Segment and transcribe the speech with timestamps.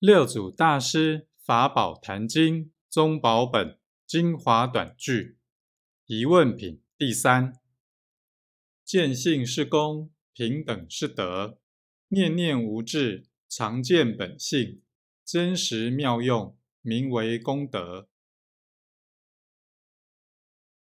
[0.00, 5.36] 六祖大师法宝坛经中宝本精华短句。
[6.06, 7.52] 疑问品第三：
[8.82, 11.58] 见性是功，平等是德，
[12.08, 14.80] 念念无智，常见本性，
[15.22, 18.08] 真实妙用，名为功德。